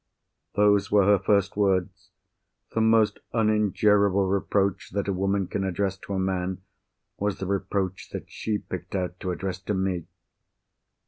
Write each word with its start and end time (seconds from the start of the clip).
Those 0.55 0.89
were 0.91 1.05
her 1.05 1.19
first 1.19 1.55
words! 1.55 2.09
The 2.73 2.81
most 2.81 3.19
unendurable 3.33 4.25
reproach 4.27 4.89
that 4.93 5.07
a 5.07 5.13
woman 5.13 5.45
can 5.45 5.63
address 5.63 5.95
to 5.99 6.13
a 6.15 6.19
man, 6.19 6.63
was 7.19 7.37
the 7.37 7.45
reproach 7.45 8.09
that 8.09 8.27
she 8.27 8.57
picked 8.57 8.95
out 8.95 9.19
to 9.19 9.29
address 9.29 9.59
to 9.59 9.75
Me. 9.75 10.07